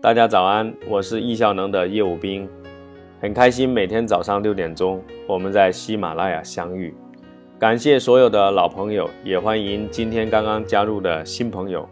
[0.00, 2.48] 大家早安，我是易效能的业务兵，
[3.20, 6.94] 很开心每天早上六点钟我们在喜马拉雅相遇。
[7.58, 11.88] 感谢所有的老朋友，也欢迎今天刚刚加入的新朋友。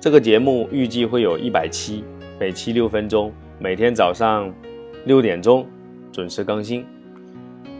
[0.00, 2.02] 这个节目预计会有一百期，
[2.40, 4.52] 每期六分钟，每天早上
[5.04, 5.66] 六点钟
[6.10, 6.84] 准时更新。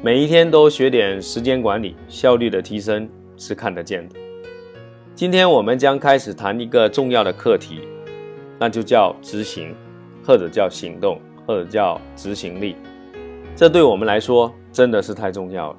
[0.02, 4.16] 每一天都学点时间管理，效率的提升是看得见的。
[5.14, 7.80] 今天我们将开始谈一个重要的课题。
[8.58, 9.74] 那就叫执行，
[10.24, 12.76] 或者叫行动，或者叫执行力。
[13.56, 15.78] 这对我们来说真的是太重要了。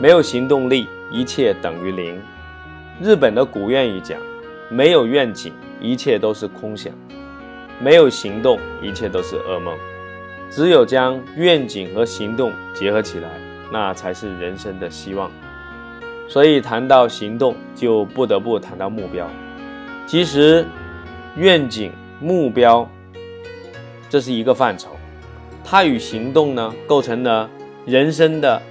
[0.00, 2.20] 没有行动力，一切等于零。
[3.00, 4.20] 日本的古谚语讲：
[4.70, 6.92] 没有愿景，一切都是空想；
[7.80, 9.76] 没有行动，一切都是噩梦。
[10.50, 13.28] 只有将愿景和行动结合起来，
[13.72, 15.30] 那才是人生的希望。
[16.28, 19.28] 所以谈到行动，就不得不谈到目标。
[20.06, 20.64] 其实。
[21.36, 22.88] 愿景、目标，
[24.08, 24.90] 这是一个范畴，
[25.64, 27.50] 它与行动呢构成了
[27.84, 28.62] 人生的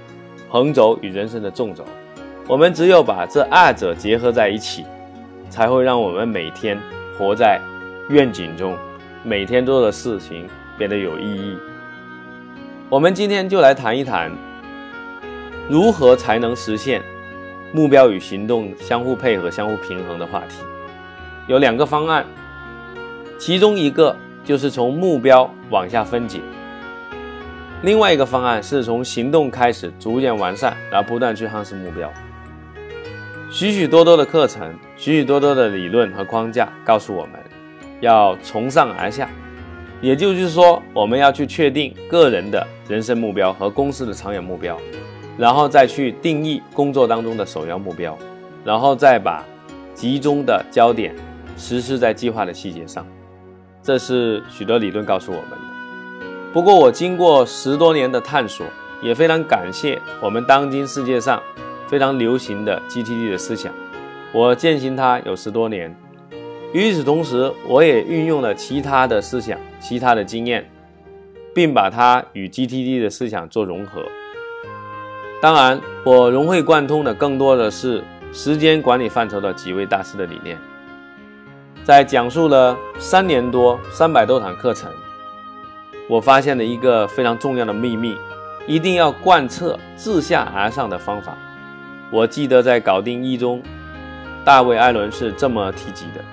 [0.48, 1.84] 横轴与人生的纵轴。
[2.48, 4.82] 我们只有把这二者结合在一起，
[5.50, 6.78] 才会让我们每天
[7.18, 7.60] 活在
[8.08, 8.74] 愿景中，
[9.22, 11.58] 每天做的事情变得有意义。
[12.88, 14.32] 我们今天就来谈一谈，
[15.68, 17.02] 如何才能实现
[17.74, 20.56] 目标与行动相互配合、相互平衡的话题。
[21.46, 22.24] 有两个方案。
[23.44, 26.40] 其中一个就是从目标往下分解，
[27.82, 32.10] 另外一个方案是从行动开始，逐渐完善，然后不断去夯实目标。
[33.52, 37.32] 许许多多的课程，许许多多的理论和框架告诉我们，
[38.00, 39.28] 要从上而下，
[40.00, 44.80] 也就是说，我们要去确定个人的人生目标和公司的长远目标，
[45.36, 48.16] 然后再去定义工作当中的首要目标，
[48.64, 49.44] 然后再把
[49.92, 51.14] 集中的焦点
[51.58, 53.06] 实施在计划的细节上。
[53.84, 55.58] 这是许多理论告诉我们的。
[56.54, 58.64] 不过，我经过十多年的探索，
[59.02, 61.42] 也非常感谢我们当今世界上
[61.86, 63.70] 非常流行的 GTD 的思想。
[64.32, 65.94] 我践行它有十多年，
[66.72, 70.64] 与此同时，我也运用了其他的思想、其他的经验，
[71.54, 74.02] 并把它与 GTD 的思想做融合。
[75.42, 80.56] 当然，我融会贯通的更多的是时间管理范畴的几位大师的理念。
[81.84, 84.90] 在讲述了三年多、三百多堂课程，
[86.08, 88.16] 我发现了一个非常重要的秘密：
[88.66, 91.36] 一定要贯彻自下而上的方法。
[92.10, 93.62] 我记得在《搞定一》中，
[94.46, 96.24] 大卫·艾伦是这么提及的：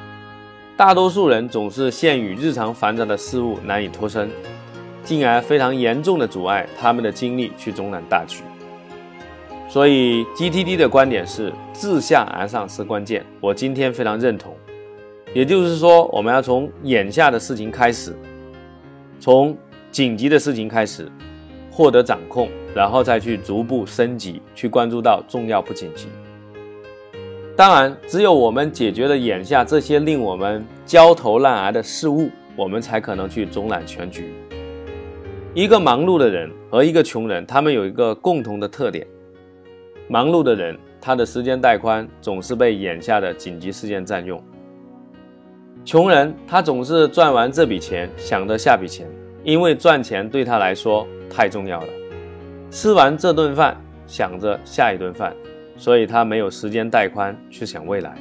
[0.77, 4.31] 大多数人总是陷于日常繁杂的事物难以脱身，
[5.03, 8.41] 进而非常严重的阻碍他们的精力去总揽大局。
[9.67, 13.25] 所以，GTD 的观点是自下而上是关键。
[13.41, 14.55] 我今天非常认同。
[15.33, 18.13] 也就是说，我们要从眼下的事情开始，
[19.19, 19.57] 从
[19.89, 21.09] 紧急的事情开始
[21.71, 26.07] 获得掌控，然后再去逐步升级，去关注到重要不紧急。
[27.55, 34.33] 当然，只有我们解决了眼下这些令我们焦头烂额的事物，我们才可能去总揽全局。
[35.53, 39.07] 一个忙碌的人和一个穷人，他们有一个共同的特点：
[40.09, 44.41] 忙碌的人，他的时间带宽总是被眼下的紧急事件占用。
[45.83, 49.07] 穷人他总是赚完这笔钱，想着下笔钱，
[49.43, 51.87] 因为赚钱对他来说太重要了。
[52.69, 53.75] 吃完这顿饭，
[54.05, 55.35] 想着下一顿饭，
[55.75, 58.13] 所以他没有时间带宽去想未来。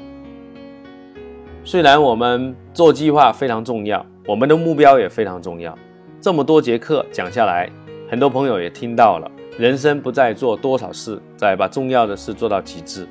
[1.62, 5.76] 虽然我们做计划非常重要，我们的目标也非常重要。
[6.18, 7.70] 这么多节课讲下来，
[8.08, 13.06] 很多朋友也听到了，人生不在做多少事，在把重要的事做到极致。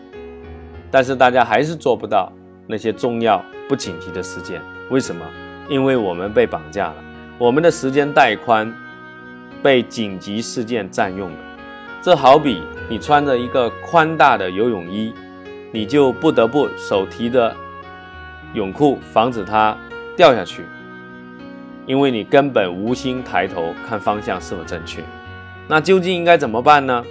[0.90, 2.34] 但是大家还是做不到
[2.66, 3.40] 那些重要。
[3.70, 4.60] 不紧急的事件，
[4.90, 5.24] 为什么？
[5.70, 6.96] 因为我们被绑架了，
[7.38, 8.74] 我们的时间带宽
[9.62, 11.38] 被紧急事件占用了。
[12.02, 15.14] 这好比你穿着一个宽大的游泳衣，
[15.72, 17.56] 你就不得不手提着
[18.56, 19.78] 泳裤，防止它
[20.18, 20.64] 掉下去，
[21.86, 25.04] 因为你根本无心抬头看方向是否正确。
[25.68, 27.06] 那究竟应该怎么办呢？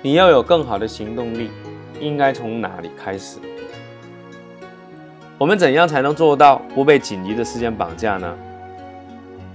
[0.00, 1.50] 你要有更好的行动力，
[2.00, 3.38] 应该从哪里开始？
[5.44, 8.34] 我们怎样才能做到不被紧急的事件绑架呢？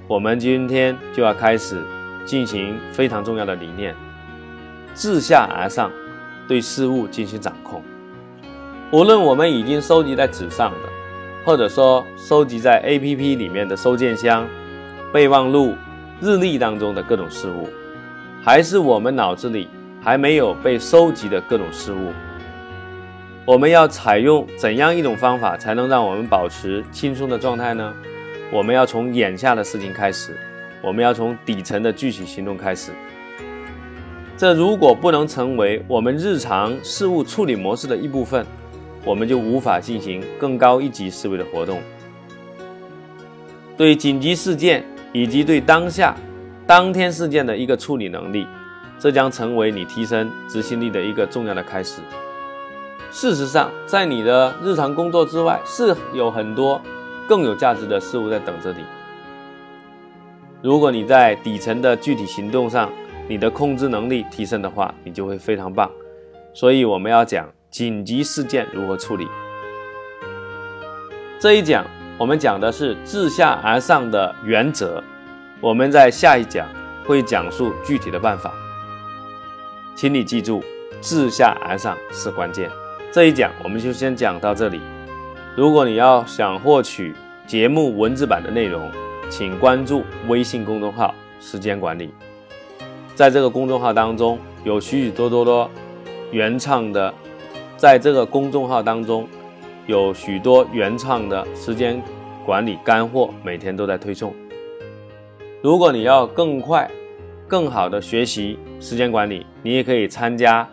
[0.07, 1.83] 我们今天就要开始
[2.27, 3.95] 进行非常重要的理念：
[4.93, 5.91] 自下而上
[6.47, 7.81] 对事物进行掌控。
[8.91, 10.77] 无论我们已经收集在纸上的，
[11.43, 14.47] 或者说收集在 APP 里面的收件箱、
[15.11, 15.73] 备忘录、
[16.21, 17.67] 日历当中的各种事物，
[18.43, 19.67] 还是我们脑子里
[19.99, 22.13] 还没有被收集的各种事物。
[23.45, 27.93] 我们要采用怎样一种方法才能让我们保持轻松的状态呢？
[28.51, 30.37] 我们要从眼下的事情开始，
[30.81, 32.91] 我们要从底层的具体行动开始。
[34.37, 38.45] 这如果不能成为我们日常事务处理模式的一部分，
[39.03, 41.81] 我们就无法进行更高一级思维的活动。
[43.75, 46.15] 对紧急事件以及对当下、
[46.67, 48.45] 当天事件的一个处理能力，
[48.99, 52.01] 这将成为你提升执行力的一个重要的开始。
[53.11, 56.79] 事实上，在你的日常工作之外，是有很多
[57.27, 58.83] 更有价值的事物在等着你。
[60.61, 62.89] 如果你在底层的具体行动上，
[63.27, 65.89] 你的控制能力提升的话，你就会非常棒。
[66.53, 69.27] 所以我们要讲紧急事件如何处理。
[71.39, 71.85] 这一讲
[72.17, 75.03] 我们讲的是自下而上的原则，
[75.61, 76.67] 我们在下一讲
[77.05, 78.51] 会讲述具体的办法。
[79.95, 80.61] 请你记住，
[81.01, 82.69] 自下而上是关键。
[83.11, 84.79] 这一讲我们就先讲到这里。
[85.55, 87.11] 如果你要想获取
[87.47, 88.87] 节目文字版的内容，
[89.31, 92.13] 请关注微信公众号“时间管理”。
[93.15, 95.69] 在这个公众号当中，有许许多多的
[96.31, 97.11] 原创的，
[97.77, 99.27] 在这个公众号当中，
[99.87, 101.99] 有许多原创的时间
[102.45, 104.31] 管理干货，每天都在推送。
[105.63, 106.89] 如果你要更快、
[107.47, 110.69] 更好的学习时间管理，你也可以参加。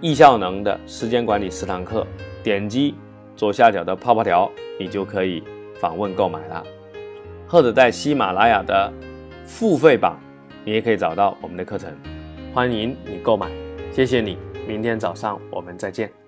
[0.00, 2.06] 易效能的时间管理十堂课，
[2.42, 2.94] 点击
[3.34, 4.48] 左下角的泡泡条，
[4.78, 5.42] 你就可以
[5.80, 6.64] 访问购买了。
[7.48, 8.92] 或者在喜马拉雅的
[9.44, 10.16] 付费榜，
[10.64, 11.92] 你也可以找到我们的课程。
[12.54, 13.48] 欢迎你购买，
[13.90, 14.38] 谢谢你。
[14.68, 16.27] 明天早上我们再见。